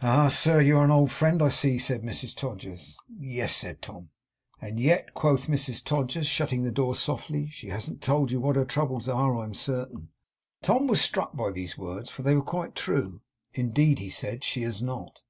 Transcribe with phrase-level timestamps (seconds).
[0.00, 0.62] 'Ah, sir!
[0.62, 2.96] You are an old friend, I see,' said Mrs Todgers.
[3.18, 4.08] 'Yes,' said Tom.
[4.62, 8.64] 'And yet,' quoth Mrs Todgers, shutting the door softly, 'she hasn't told you what her
[8.64, 10.08] troubles are, I'm certain.'
[10.62, 13.20] Tom was struck by these words, for they were quite true.
[13.52, 15.20] 'Indeed,' he said, 'she has not.